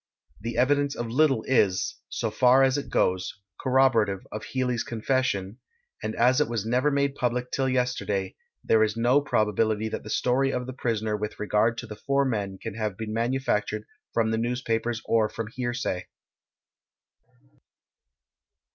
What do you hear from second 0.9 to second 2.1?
of Little is,